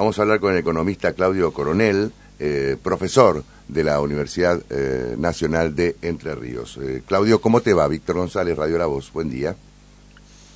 [0.00, 5.76] Vamos a hablar con el economista Claudio Coronel, eh, profesor de la Universidad eh, Nacional
[5.76, 6.78] de Entre Ríos.
[6.80, 7.86] Eh, Claudio, ¿cómo te va?
[7.86, 9.12] Víctor González, Radio La Voz.
[9.12, 9.56] Buen día.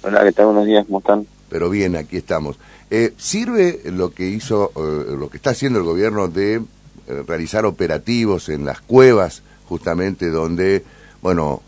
[0.03, 0.47] Hola, ¿qué tal?
[0.47, 1.27] Buenos días, ¿cómo están?
[1.51, 2.59] Pero bien, aquí estamos.
[3.19, 6.63] ¿Sirve lo que hizo, lo que está haciendo el gobierno de
[7.07, 10.85] realizar operativos en las cuevas, justamente donde
[11.21, 11.61] bueno,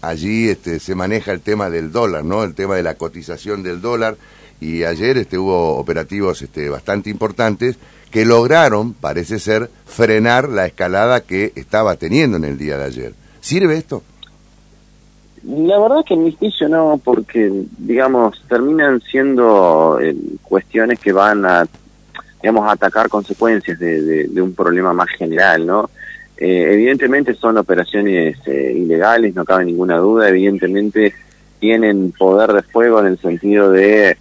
[0.00, 2.44] allí este, se maneja el tema del dólar, ¿no?
[2.44, 4.16] El tema de la cotización del dólar
[4.60, 7.78] y ayer este, hubo operativos este, bastante importantes
[8.10, 13.14] que lograron, parece ser, frenar la escalada que estaba teniendo en el día de ayer.
[13.40, 14.02] ¿Sirve esto?
[15.44, 21.46] La verdad que en mi juicio no, porque, digamos, terminan siendo eh, cuestiones que van
[21.46, 21.66] a,
[22.42, 25.88] digamos, a atacar consecuencias de, un problema más general, ¿no?
[26.36, 31.14] Eh, evidentemente son operaciones eh, ilegales, no cabe ninguna duda, evidentemente
[31.58, 34.16] tienen poder de fuego en el sentido de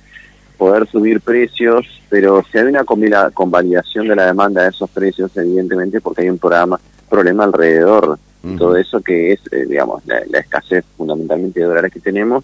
[0.59, 6.01] poder subir precios, pero si hay una convalidación de la demanda de esos precios, evidentemente
[6.01, 6.79] porque hay un programa,
[7.09, 11.93] problema alrededor de todo eso que es, eh, digamos, la, la, escasez fundamentalmente de dólares
[11.93, 12.43] que tenemos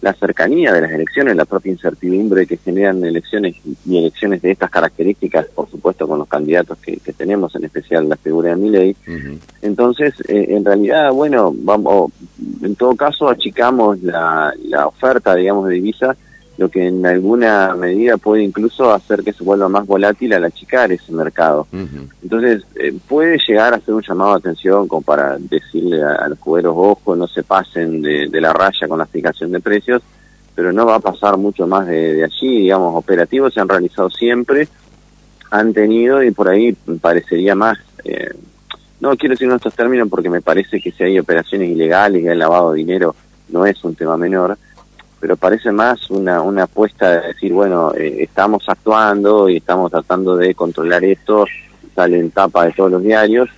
[0.00, 4.70] la cercanía de las elecciones, la propia incertidumbre que generan elecciones y elecciones de estas
[4.70, 8.96] características, por supuesto, con los candidatos que, tenemos, en especial la figura de Miley.
[9.60, 12.12] Entonces, eh, en realidad, bueno, vamos,
[12.62, 16.16] en todo caso, achicamos la, la oferta, digamos, de divisas
[16.60, 20.92] lo que en alguna medida puede incluso hacer que se vuelva más volátil al achicar
[20.92, 21.66] ese mercado.
[22.22, 26.38] Entonces, eh, puede llegar a ser un llamado de atención como para decirle a, los
[26.38, 30.02] cuberos, ojo, no se pasen de, la raya con la fijación de precios,
[30.54, 34.68] pero no va a pasar mucho más de, allí, digamos, operativos se han realizado siempre,
[35.50, 37.78] han tenido y por ahí parecería más...
[38.04, 38.34] Eh,
[39.00, 42.28] no quiero decir en estos términos porque me parece que si hay operaciones ilegales y
[42.28, 43.16] hay lavado de dinero
[43.48, 44.58] no es un tema menor,
[45.20, 50.36] pero parece más una, una apuesta de decir, bueno, eh, estamos actuando y estamos tratando
[50.36, 51.44] de controlar esto,
[51.94, 53.48] sale en tapa de todos los diarios,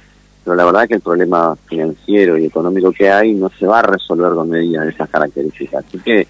[0.44, 3.82] pero la verdad que el problema financiero y económico que hay no se va a
[3.82, 5.84] resolver con medidas de esas características.
[5.86, 6.26] Así que,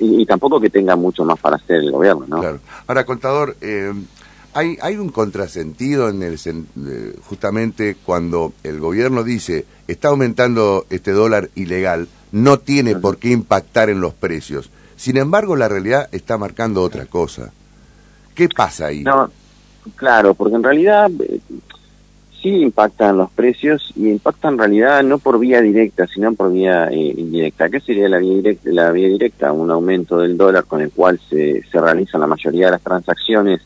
[0.00, 2.40] y, tampoco que tenga mucho más para hacer el gobierno, ¿no?
[2.40, 2.58] Claro.
[2.88, 3.92] Ahora, contador, eh,
[4.54, 11.12] hay, hay un contrasentido en el eh, justamente cuando el gobierno dice está aumentando este
[11.12, 14.70] dólar ilegal, no tiene por qué impactar en los precios.
[14.96, 17.52] Sin embargo, la realidad está marcando otra cosa.
[18.34, 19.02] ¿Qué pasa ahí?
[19.02, 19.30] No,
[19.96, 21.40] claro, porque en realidad eh,
[22.40, 26.88] sí impactan los precios y impactan en realidad no por vía directa, sino por vía
[26.88, 27.68] eh, indirecta.
[27.68, 28.70] ¿Qué sería la vía directa?
[28.72, 32.66] La vía directa, un aumento del dólar con el cual se, se realizan la mayoría
[32.66, 33.60] de las transacciones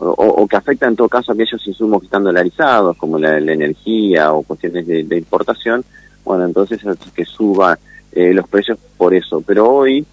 [0.00, 4.32] o, que afecta en todo caso a aquellos insumos que están dolarizados, como la, energía
[4.32, 5.84] o cuestiones de, de, importación,
[6.24, 6.80] bueno, entonces
[7.12, 7.76] que suba
[8.12, 9.42] eh, los precios por eso.
[9.46, 10.04] Pero hoy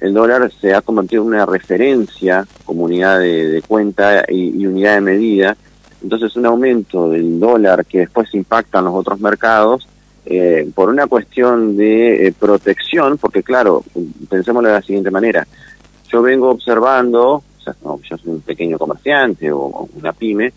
[0.00, 5.00] el dólar se ha convertido en una referencia como unidad de, cuenta y, unidad de
[5.00, 5.56] medida.
[6.02, 9.88] Entonces un aumento del dólar que después impacta en los otros mercados
[10.26, 13.82] eh, por una cuestión de eh, protección, porque claro,
[14.28, 15.46] pensémoslo de la siguiente manera,
[16.08, 17.42] yo vengo observando,
[17.82, 20.52] o yo soy un pequeño comerciante o, una pyme,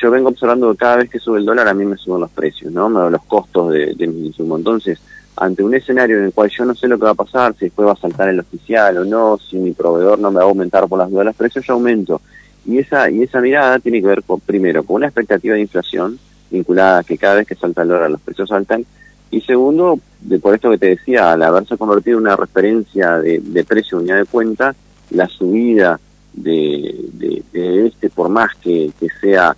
[0.00, 2.30] yo vengo observando que cada vez que sube el dólar a mí me suben los
[2.30, 2.88] precios, ¿no?
[3.10, 4.56] Los costos de, de mi insumo.
[4.56, 4.98] Entonces,
[5.40, 7.64] ante un escenario en el cual yo no sé lo que va a pasar, si
[7.64, 10.48] después va a saltar el oficial o no, si mi proveedor no me va a
[10.48, 12.20] aumentar por las dudas los precios, yo aumento.
[12.66, 16.18] Y esa, y esa mirada tiene que ver con, primero, con una expectativa de inflación
[16.50, 18.84] vinculada a que cada vez que salta el dólar los precios saltan,
[19.30, 23.38] y segundo, de por esto que te decía, al haberse convertido en una referencia de,
[23.38, 24.74] de precio unidad de cuenta,
[25.10, 25.98] la subida
[26.34, 29.56] de, de, este, por más que, que sea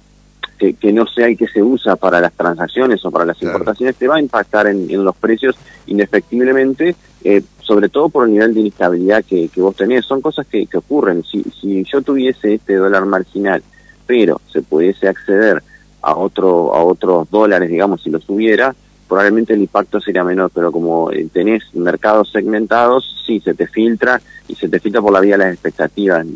[0.73, 4.07] que, no sea y que se usa para las transacciones o para las importaciones, te
[4.07, 5.57] va a impactar en, los precios
[5.87, 10.05] indefectiblemente, eh, sobre todo por el nivel de inestabilidad que, vos tenés.
[10.05, 11.25] Son cosas que, ocurren.
[11.25, 13.63] Si, si yo tuviese este dólar marginal,
[14.07, 15.63] pero se pudiese acceder
[16.01, 18.75] a otro a otros dólares, digamos, si los hubiera,
[19.09, 24.21] probablemente el impacto sería menor, pero como eh, tenés mercados segmentados, sí, se te filtra
[24.49, 26.27] y se te filtra por la vía de las expectativas,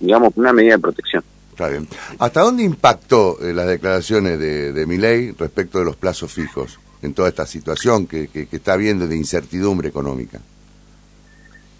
[0.00, 1.22] digamos, una medida de protección.
[1.56, 1.88] Está bien.
[2.18, 7.14] ¿Hasta dónde impactó eh, las declaraciones de, de Miley respecto de los plazos fijos en
[7.14, 10.38] toda esta situación que, que, está habiendo de incertidumbre económica?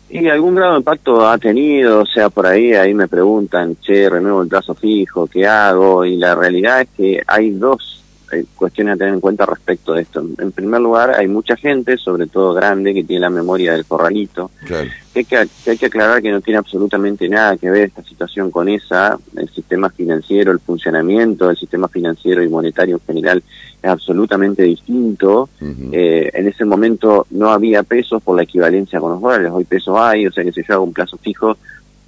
[0.09, 4.09] Y algún grado de impacto ha tenido, o sea, por ahí ahí me preguntan, che,
[4.09, 6.06] renuevo el plazo fijo, ¿qué hago?
[6.06, 7.96] Y la realidad es que hay dos
[8.32, 10.25] hay cuestiones a tener en cuenta respecto de esto.
[10.38, 14.50] En primer lugar, hay mucha gente, sobre todo grande, que tiene la memoria del corralito,
[14.67, 14.75] que,
[15.19, 18.69] hay que, hay que aclarar que no tiene absolutamente nada que ver esta situación con
[18.69, 23.43] esa, el sistema financiero, el funcionamiento del sistema financiero y monetario en general
[23.82, 25.49] es absolutamente distinto.
[25.93, 29.96] eh, en ese momento no había pesos por la equivalencia con los dólares, hoy pesos
[29.99, 31.56] hay, o sea que si yo hago un plazo fijo,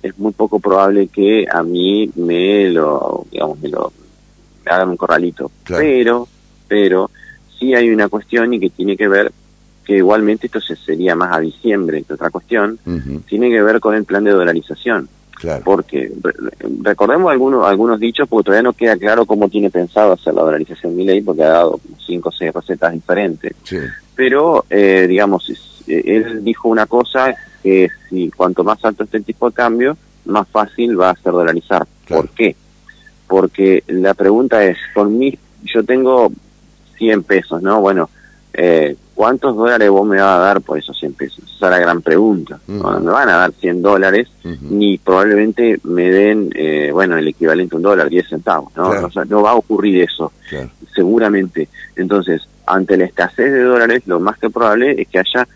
[0.03, 3.93] es muy poco probable que a mí me lo, digamos, me lo
[4.69, 5.51] hagan un corralito.
[5.67, 6.29] Pero,
[6.67, 7.11] pero,
[7.59, 9.33] sí hay una cuestión y que tiene que ver,
[9.85, 12.79] que igualmente esto se sería más a diciembre, que otra cuestión,
[13.27, 15.09] tiene que ver con el plan de dolarización.
[15.65, 16.13] Porque
[16.83, 20.97] recordemos algunos algunos dichos, porque todavía no queda claro cómo tiene pensado hacer la dolarización
[20.97, 23.55] mi ley, porque ha dado cinco o seis recetas diferentes.
[24.17, 25.49] Pero, eh, digamos,
[25.87, 29.97] eh, él dijo una cosa que si cuanto más alto esté el tipo de cambio,
[30.25, 31.87] más fácil va a ser dolarizar.
[32.09, 32.57] ¿Por qué?
[33.29, 36.33] Porque la pregunta es, con mi, yo tengo
[36.97, 37.81] 100 pesos, ¿no?
[37.81, 38.09] Bueno,
[38.53, 41.45] eh, ¿cuántos dólares vos me vas a dar por esos 100 pesos?
[41.45, 42.59] Esa es la gran pregunta.
[42.67, 44.29] No me van a dar 100 dólares,
[44.63, 48.93] ni probablemente me den, eh, bueno, el equivalente a un dólar, 10 centavos, ¿no?
[49.27, 50.33] no va a ocurrir eso,
[50.95, 51.69] seguramente.
[51.97, 55.47] Entonces, ante la escasez de dólares, lo más que probable es que haya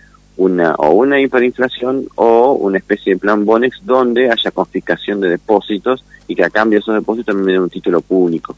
[0.42, 6.04] una o una hiperinflación o una especie de plan Bonex donde haya confiscación de depósitos
[6.26, 8.56] y que a cambio de esos depósitos me den un título público.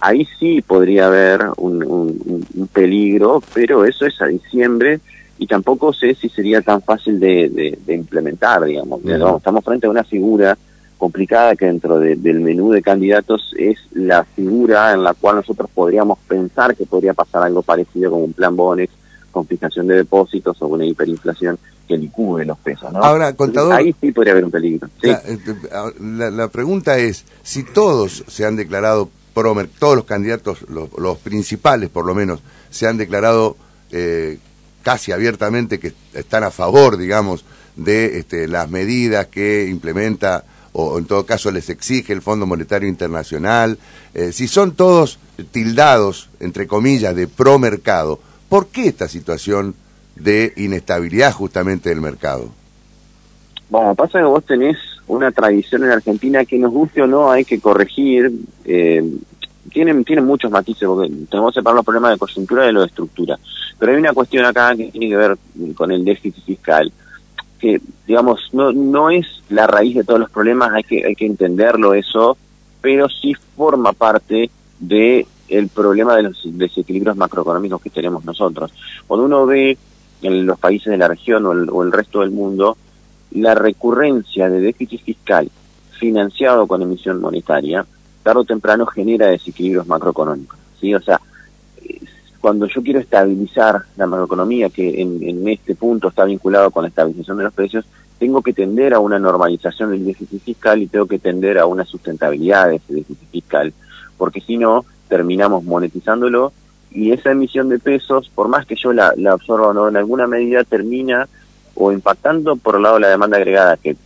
[0.00, 5.00] Ahí sí podría haber un, un, peligro, pero eso es a diciembre
[5.38, 9.00] y tampoco sé si sería tan fácil de, de, implementar, digamos.
[9.04, 10.56] Estamos frente a una figura
[10.98, 16.18] complicada que dentro del menú de candidatos es la figura en la cual nosotros podríamos
[16.28, 18.92] pensar que podría pasar algo parecido con un plan Bonex
[19.30, 22.92] confiscación de depósitos o una hiperinflación que licúe los pesos.
[22.92, 23.02] ¿no?
[23.02, 23.74] Ahora, contador.
[23.74, 24.88] Ahí sí podría haber un peligro.
[25.02, 25.38] Eh,
[26.00, 32.06] la, pregunta es: si todos se han declarado pro, todos los candidatos, los, principales por
[32.06, 32.40] lo menos,
[32.70, 33.56] se han declarado
[33.90, 34.38] eh,
[34.82, 37.44] casi abiertamente que están a favor, digamos,
[37.76, 42.88] de este, las medidas que implementa o en todo caso les exige el Fondo Monetario
[42.88, 43.78] Internacional,
[44.14, 45.18] eh, si son todos
[45.50, 49.76] tildados, entre comillas, de pro mercado, ¿Por qué esta situación
[50.16, 52.50] de inestabilidad justamente del mercado?
[53.70, 54.76] Bueno, pasa que vos tenés
[55.06, 58.32] una tradición en Argentina que nos guste o no hay que corregir.
[58.64, 59.08] Eh,
[59.70, 62.88] tienen, tienen muchos matices, porque tenemos que separar los problemas de coyuntura de lo de
[62.88, 63.38] estructura.
[63.78, 65.38] Pero hay una cuestión acá que tiene que ver
[65.76, 66.92] con el déficit fiscal,
[67.60, 71.26] que, digamos, no, no es la raíz de todos los problemas, hay que, hay que
[71.26, 72.36] entenderlo eso,
[72.80, 74.50] pero sí forma parte
[74.80, 78.72] de el problema de los desequilibrios macroeconómicos que tenemos nosotros.
[79.06, 79.76] Cuando uno ve
[80.22, 82.76] en los países de la región o el, resto del mundo,
[83.32, 85.50] la recurrencia de déficit fiscal
[85.98, 87.84] financiado con emisión monetaria,
[88.22, 90.58] tarde o temprano genera desequilibrios macroeconómicos.
[90.80, 90.94] ¿sí?
[90.94, 91.20] O sea,
[92.40, 96.88] cuando yo quiero estabilizar la macroeconomía, que en, en, este punto está vinculado con la
[96.88, 97.84] estabilización de los precios,
[98.18, 101.84] tengo que tender a una normalización del déficit fiscal y tengo que tender a una
[101.84, 103.72] sustentabilidad de ese déficit fiscal,
[104.16, 106.52] porque si no, terminamos monetizándolo
[106.90, 110.26] y esa emisión de pesos, por más que yo la, absorba o no, en alguna
[110.26, 111.28] medida termina
[111.74, 113.96] o impactando por el lado de la demanda agregada que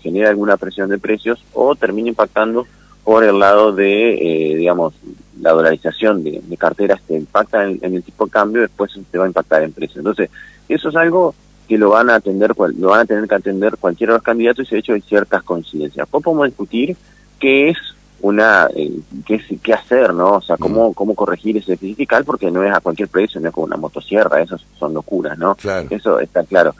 [0.00, 2.66] genera alguna presión de precios o termina impactando
[3.04, 4.94] por el lado de, eh, digamos,
[5.40, 9.28] la dolarización de, carteras que impacta en, el tipo de cambio, después se va a
[9.28, 9.98] impactar en precios.
[9.98, 10.28] Entonces,
[10.68, 11.34] eso es algo
[11.68, 14.66] que lo van a atender, lo van a tener que atender cualquiera de los candidatos
[14.66, 16.06] y de hecho hay ciertas coincidencias.
[16.06, 16.96] Después podemos discutir
[17.38, 17.76] qué es
[18.26, 18.90] una eh,
[19.24, 20.34] qué, qué hacer, ¿no?
[20.34, 23.48] O sea, cómo, cómo corregir ese déficit fiscal, porque no es a cualquier precio, no
[23.48, 25.56] es como una motosierra, eso son locuras, ¿no?
[25.90, 26.74] Eso está claro.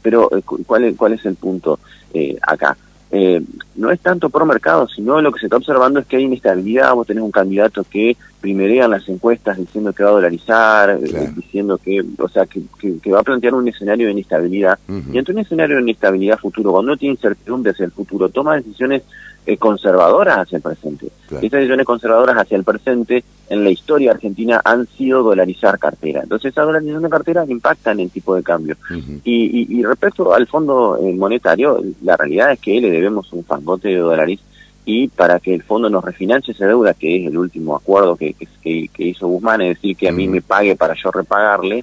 [0.00, 1.78] Pero, eh, ¿cuál es, cuál es el punto
[2.14, 2.76] eh, acá?
[3.14, 3.42] Eh,
[3.76, 6.94] no es tanto pro mercado, sino lo que se está observando es que hay inestabilidad,
[6.94, 11.76] vos tenés un candidato que primerea las encuestas diciendo que va a dolarizar, eh, diciendo
[11.76, 12.62] que, o sea, que,
[13.02, 14.78] que, va a plantear un escenario de inestabilidad.
[15.12, 18.56] Y ante un escenario de inestabilidad futuro, cuando no tiene incertidumbre hacia el futuro, toma
[18.56, 19.02] decisiones
[19.44, 21.08] eh, conservadoras hacia el presente.
[21.30, 26.20] Estas decisiones conservadoras hacia el presente en la historia argentina han sido dolarizar cartera.
[26.22, 28.76] Entonces, esa dolarización de cartera impacta en el tipo de cambio.
[29.24, 33.88] y, y, respecto al fondo eh, monetario, la realidad es que le debemos un fangote
[33.88, 34.38] de dólares
[34.84, 38.34] y para que el fondo nos refinancie esa deuda, que es el último acuerdo que,
[38.62, 41.82] que, hizo Guzmán, es decir, que a mí me pague para yo repagarle,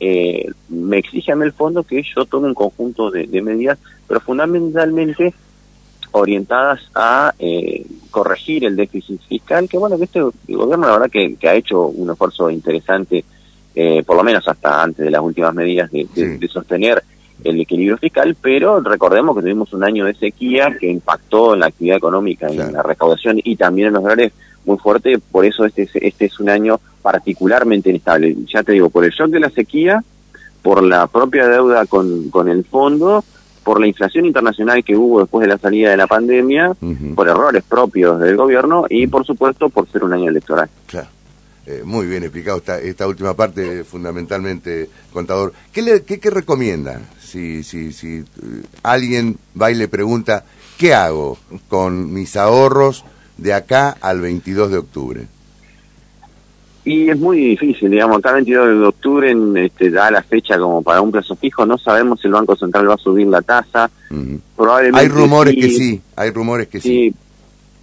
[0.00, 3.78] eh, me exige a mí el fondo que yo tome un conjunto de, de medidas,
[4.06, 5.34] pero fundamentalmente
[6.18, 11.48] orientadas a eh, corregir el déficit fiscal, que bueno, que este gobierno la verdad que,
[11.48, 13.24] ha hecho un esfuerzo interesante,
[13.74, 16.06] eh, por lo menos hasta antes de las últimas medidas de,
[16.50, 17.02] sostener
[17.44, 21.66] el equilibrio fiscal, pero recordemos que tuvimos un año de sequía que impactó en la
[21.66, 24.32] actividad económica, en la recaudación y también en los dólares
[24.64, 28.36] muy fuerte, por eso este, este es un año particularmente inestable.
[28.52, 30.02] Ya te digo, por el shock de la sequía,
[30.62, 33.24] por la propia deuda con, con el fondo,
[33.68, 36.74] por la inflación internacional que hubo después de la salida de la pandemia,
[37.14, 40.70] por errores propios del gobierno y, por supuesto, por ser un año electoral.
[40.86, 41.08] Claro.
[41.66, 45.52] Eh, muy bien explicado esta, esta última parte, fundamentalmente, contador.
[45.70, 48.24] ¿Qué, le, qué, recomienda si, si, si eh,
[48.82, 50.44] alguien va y le pregunta
[50.78, 51.36] ¿qué hago
[51.68, 53.04] con mis ahorros
[53.36, 55.26] de acá al 22 de octubre?
[56.88, 60.80] Y es muy difícil, digamos, acá el 22 de octubre este, da la fecha como
[60.80, 63.90] para un plazo fijo, no sabemos si el Banco Central va a subir la tasa.
[64.56, 67.12] Probablemente hay rumores que sí, hay rumores que sí.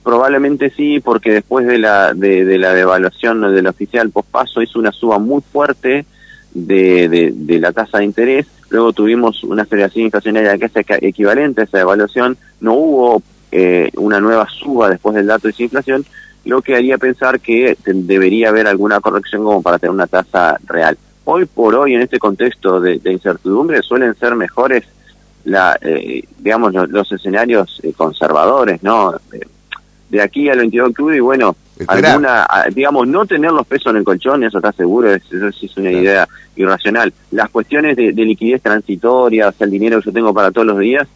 [0.03, 5.19] Probablemente sí, porque después de la, de, la devaluación del oficial pospaso hizo una suba
[5.19, 6.07] muy fuerte
[6.55, 10.71] de, de, la tasa de interés, luego tuvimos una aceleración inflacionaria que es
[11.03, 13.21] equivalente a esa devaluación, no hubo
[13.51, 16.05] eh, una nueva suba después del dato de esa inflación,
[16.45, 20.97] lo que haría pensar que debería haber alguna corrección como para tener una tasa real.
[21.25, 24.83] Hoy por hoy, en este contexto de, incertidumbre, suelen ser mejores
[25.43, 29.15] la, eh, digamos, los, escenarios eh, conservadores, ¿no?
[30.09, 31.55] De, aquí al 22 de octubre, y bueno,
[31.87, 35.77] alguna, digamos, no tener los pesos en el colchón, eso está seguro, eso sí es
[35.77, 37.11] una idea irracional.
[37.31, 40.67] Las cuestiones de, de liquidez transitoria, o sea, el dinero que yo tengo para todos
[40.67, 41.07] los días,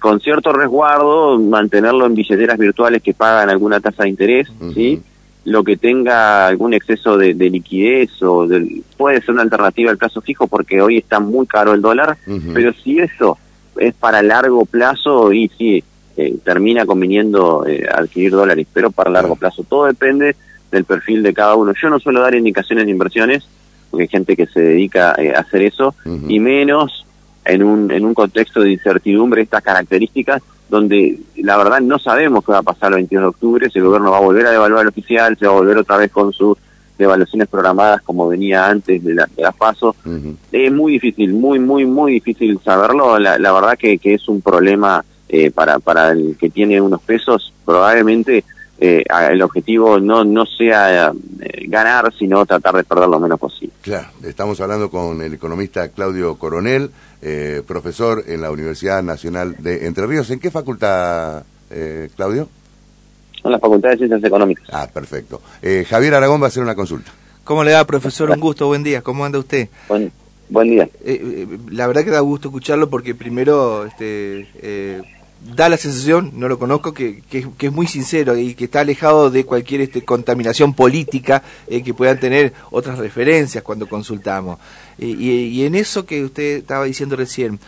[0.00, 5.00] con cierto resguardo, mantenerlo en billeteras virtuales que pagan alguna tasa de interés, ¿sí?
[5.44, 8.48] Lo que tenga algún exceso de, liquidez o
[8.96, 12.16] puede ser una alternativa al plazo fijo porque hoy está muy caro el dólar,
[12.52, 13.38] pero si eso
[13.76, 15.84] es para largo plazo y sí,
[16.16, 19.64] eh, termina conviniendo eh, adquirir dólares, pero para largo plazo.
[19.64, 20.36] Todo depende
[20.70, 21.72] del perfil de cada uno.
[21.80, 23.46] Yo no suelo dar indicaciones de inversiones,
[23.90, 25.94] porque hay gente que se dedica eh, a hacer eso,
[26.28, 27.06] y menos
[27.44, 32.52] en un, en un contexto de incertidumbre estas características donde la verdad no sabemos qué
[32.52, 34.82] va a pasar el 22 de octubre, si el gobierno va a volver a devaluar
[34.82, 36.56] el oficial, se va a volver otra vez con sus
[36.96, 39.96] devaluaciones programadas como venía antes de, la, de las pasos.
[40.52, 43.18] Es muy difícil, muy, muy, muy difícil saberlo.
[43.18, 47.00] La, la verdad que, que es un problema eh, para, para el que tiene unos
[47.02, 48.44] pesos, probablemente
[48.82, 53.74] eh, el objetivo no, no sea eh, ganar, sino tratar de perder lo menos posible.
[53.82, 59.86] Claro, estamos hablando con el economista Claudio Coronel, eh, profesor en la Universidad Nacional de
[59.86, 60.30] Entre Ríos.
[60.30, 61.42] ¿En qué facultad,
[62.16, 62.48] Claudio?
[63.44, 64.66] En la Facultad de Ciencias Económicas.
[64.72, 65.42] Ah, perfecto.
[65.86, 67.12] Javier Aragón va a hacer una consulta.
[67.44, 68.30] ¿Cómo le da, profesor?
[68.30, 69.02] Un gusto, buen día.
[69.02, 69.68] ¿Cómo anda usted?
[69.88, 70.10] Buen,
[70.48, 70.88] buen día.
[71.70, 74.48] la verdad que da gusto escucharlo porque primero este,
[75.40, 79.30] da la sensación, no lo conozco, que, que, es muy sincero y que está alejado
[79.30, 84.58] de cualquier este, contaminación política eh, que puedan tener otras referencias cuando consultamos.
[84.98, 87.58] y, en eso que usted estaba diciendo recién,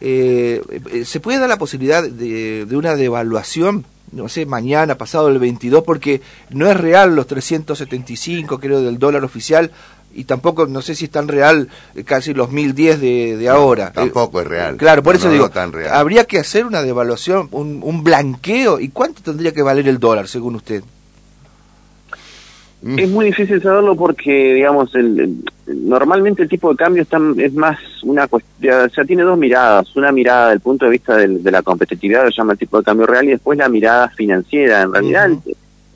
[0.00, 0.60] eh,
[1.04, 3.86] ¿se puede dar la posibilidad de, de una devaluación?
[4.14, 9.24] no sé, mañana, pasado el 22, porque no es real los 375, creo, del dólar
[9.24, 9.72] oficial,
[10.14, 13.92] y tampoco no sé si es tan real eh, casi los 1010 de, de ahora.
[13.92, 14.76] tampoco es real.
[14.76, 15.50] Claro, por eso digo,
[15.90, 18.80] habría que hacer una devaluación, un, un, blanqueo.
[18.80, 20.82] ¿Y cuánto tendría que valer el dólar, según usted?
[22.82, 22.98] Mm.
[22.98, 27.78] Es muy difícil saberlo porque, digamos, el, normalmente el tipo de cambio está, es más
[28.02, 29.96] una cuestión, o sea, tiene dos miradas.
[29.96, 33.06] Una mirada del punto de vista de la competitividad, lo llama el tipo de cambio
[33.06, 34.82] real, y después la mirada financiera.
[34.82, 35.30] En realidad,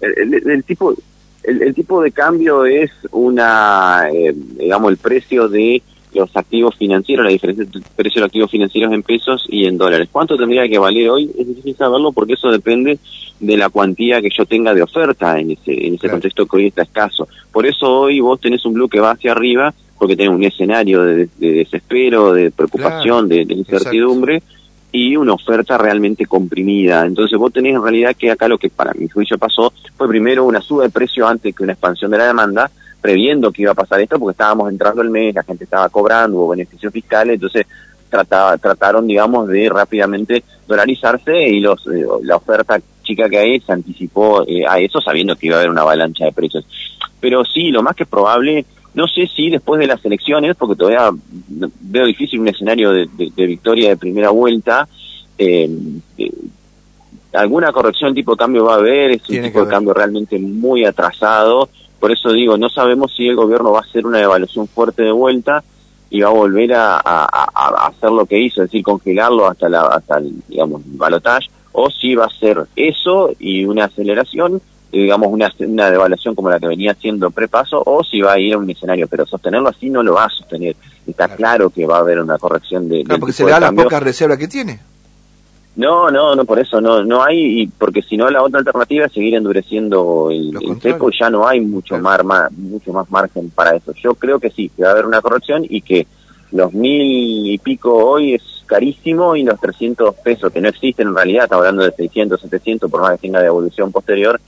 [0.00, 0.94] el, tipo
[1.42, 5.83] el, tipo de cambio es una, eh, digamos, el precio de
[6.14, 9.66] los activos financieros, la diferencia entre el precio de los activos financieros en pesos y
[9.66, 10.09] en dólares.
[10.11, 11.30] ¿Cuánto tendría que valer hoy?
[11.38, 12.99] Es difícil saberlo porque eso depende
[13.40, 16.66] de la cuantía que yo tenga de oferta en ese, en ese contexto que hoy
[16.66, 17.28] está escaso.
[17.52, 21.02] Por eso hoy vos tenés un blue que va hacia arriba porque tenés un escenario
[21.02, 24.42] de, desespero, de preocupación, de, incertidumbre
[24.90, 27.04] y una oferta realmente comprimida.
[27.04, 30.45] Entonces vos tenés en realidad que acá lo que para mi juicio pasó fue primero
[30.45, 33.76] una suba de precio antes que una expansión de la demanda, previendo que iba a
[33.76, 37.66] pasar esto porque estábamos entrando el mes, la gente estaba cobrando, hubo beneficios fiscales, entonces
[38.09, 43.73] trataba, trataron, digamos, de rápidamente dolarizarse y los eh, la oferta chica que hay se
[43.73, 46.66] anticipó eh, a eso sabiendo que iba a haber una avalancha de precios.
[47.21, 48.64] Pero sí, lo más que probable
[48.95, 51.11] no sé si después de las elecciones, porque todavía
[51.80, 54.88] veo difícil un escenario de, victoria de primera vuelta,
[55.37, 55.71] eh,
[56.16, 56.33] eh,
[57.33, 60.85] alguna corrección tipo de cambio va a haber, es un tipo de cambio realmente muy
[60.85, 61.68] atrasado,
[62.00, 65.12] por eso digo, no sabemos si el gobierno va a hacer una devaluación fuerte de
[65.12, 65.62] vuelta
[66.11, 66.97] y va a volver a,
[67.87, 72.14] hacer lo que hizo, es decir, congelarlo hasta, la, hasta el, digamos, balotage, o si
[72.14, 76.92] va a ser eso y una aceleración digamos, una, una devaluación como la que venía
[76.92, 80.14] haciendo prepaso, o si va a ir a un escenario, pero sostenerlo así no lo
[80.14, 80.76] va a sostener.
[81.07, 83.04] Está claro, que va a haber una corrección de...
[83.04, 84.80] Claro, porque se le da la poca reserva que tiene.
[85.76, 89.07] No, no, no, por eso no no hay, y porque si no la otra alternativa
[89.07, 93.50] es seguir endureciendo el, el cepo y ya no hay mucho, más, mucho más margen
[93.50, 93.92] para eso.
[93.92, 96.09] Yo creo que sí, que va a haber una corrección y que
[96.50, 101.14] los mil y pico hoy es carísimo y los 300 pesos que no existen en
[101.14, 104.40] realidad, está hablando de 600, 700, por más que tenga devolución posterior,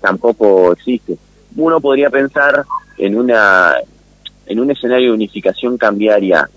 [0.00, 1.16] tampoco existe.
[1.56, 2.64] Uno podría pensar
[2.96, 3.74] en una
[4.46, 6.48] en un escenario de unificación cambiaria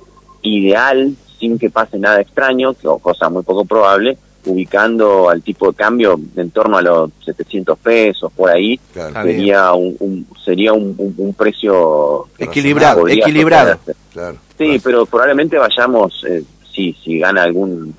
[0.44, 5.76] ideal, sin que pase nada extraño, o cosa muy poco probable, ubicando al tipo de
[5.76, 9.22] cambio en torno a los 700 pesos por ahí Claro.
[9.24, 13.78] sería un, un- sería un, un- un precio Equilibrado, equilibrado.
[14.14, 14.38] Claro.
[14.58, 16.44] Sí, pero probablemente vayamos, eh,
[16.74, 17.94] sí, si gana algún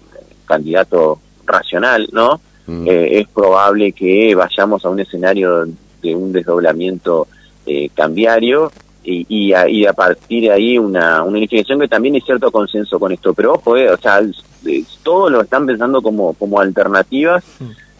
[0.46, 2.40] candidato racional, ¿no?
[2.66, 2.86] Mm.
[2.88, 5.66] Eh, es probable que vayamos a un escenario
[6.02, 7.26] de un desdoblamiento
[7.66, 8.70] eh, cambiario
[9.04, 12.50] y, y, a, y a partir de ahí una, una unificación que también hay cierto
[12.50, 13.34] consenso con esto.
[13.34, 14.20] Pero ojo, eh, o sea,
[14.66, 17.44] eh, todos lo están pensando como, como alternativas,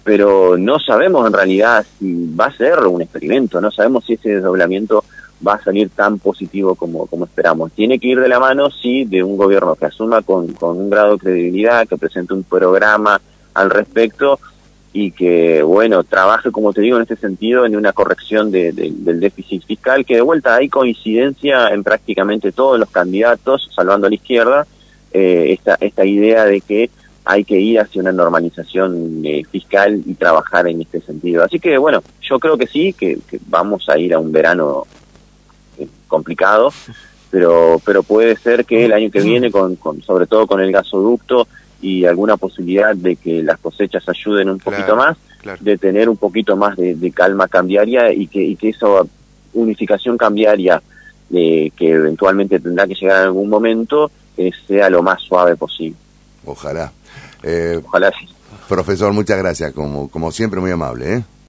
[0.05, 4.37] pero no sabemos en realidad si va a ser un experimento, no sabemos si ese
[4.37, 5.05] desdoblamiento
[5.47, 7.73] va a salir tan positivo como, como esperamos.
[7.73, 10.91] Tiene que ir de la mano, sí, de un gobierno que asuma con, con un
[10.91, 13.21] grado de credibilidad, que presente un programa
[13.55, 14.39] al respecto
[14.95, 18.93] y que, bueno, trabaje, como te digo, en este sentido, en una corrección de- de-
[18.95, 24.11] del déficit fiscal, que de vuelta hay coincidencia en prácticamente todos los candidatos, salvando a
[24.11, 24.67] la izquierda,
[25.13, 26.91] eh, esta, esta idea de que
[27.25, 31.45] hay que ir hacia una normalización eh, fiscal y trabajar en este sentido.
[31.45, 34.85] Así que, bueno, yo creo que sí, que, que vamos a ir a un verano
[35.79, 36.71] eh, complicado,
[37.31, 40.71] pero pero puede ser que el año que viene, con, con sobre todo con el
[40.73, 41.47] gasoducto
[41.83, 45.59] y alguna posibilidad de que las cosechas ayuden un Claro, poquito más, claro.
[45.61, 48.87] de tener un poquito más de, de calma cambiaria y que, y que esa
[49.53, 50.83] unificación cambiaria
[51.35, 55.97] eh, que eventualmente tendrá que llegar en algún momento eh, sea lo más suave posible.
[56.45, 56.91] Ojalá.
[57.43, 58.27] Eh, Ojalá sí.
[58.69, 59.73] profesor, muchas gracias.
[59.73, 61.15] Como, como siempre, muy amable.
[61.17, 61.25] ¿eh?